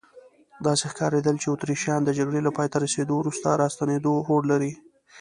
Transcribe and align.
داسې 0.65 0.85
ښکارېدل 0.91 1.35
چې 1.41 1.47
اتریشیان 1.49 2.01
د 2.03 2.09
جګړې 2.17 2.39
له 2.43 2.51
پایته 2.57 2.77
رسیدو 2.85 3.13
وروسته 3.17 3.47
راستنېدو 3.61 4.13
هوډ 4.27 4.43
لري. 4.51 4.71